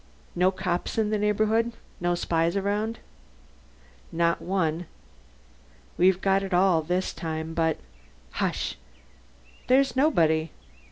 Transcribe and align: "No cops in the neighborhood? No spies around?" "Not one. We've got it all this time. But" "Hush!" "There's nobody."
"No 0.35 0.49
cops 0.49 0.97
in 0.97 1.11
the 1.11 1.19
neighborhood? 1.19 1.73
No 1.99 2.15
spies 2.15 2.57
around?" 2.57 2.97
"Not 4.11 4.41
one. 4.41 4.87
We've 5.95 6.19
got 6.21 6.41
it 6.41 6.55
all 6.55 6.81
this 6.81 7.13
time. 7.13 7.53
But" 7.53 7.77
"Hush!" 8.41 8.77
"There's 9.67 9.95
nobody." 9.95 10.49